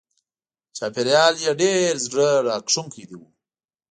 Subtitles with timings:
[0.77, 3.21] چاپېریال یې ډېر زړه راښکونکی و.